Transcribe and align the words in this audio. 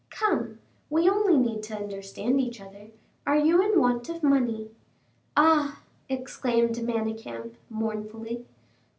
Come, 0.09 0.57
we 0.89 1.07
only 1.07 1.37
need 1.37 1.61
to 1.65 1.75
understand 1.75 2.41
each 2.41 2.59
other. 2.59 2.87
Are 3.27 3.37
you 3.37 3.61
in 3.61 3.79
want 3.79 4.09
of 4.09 4.23
money?" 4.23 4.71
"Ah!" 5.37 5.83
exclaimed 6.09 6.73
Manicamp, 6.81 7.53
mournfully. 7.69 8.47